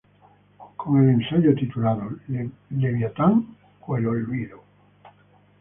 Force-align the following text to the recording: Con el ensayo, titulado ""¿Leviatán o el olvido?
Con 0.77 1.03
el 1.03 1.09
ensayo, 1.09 1.53
titulado 1.53 2.09
""¿Leviatán 2.71 3.55
o 3.81 3.97
el 3.97 4.07
olvido? 4.07 4.63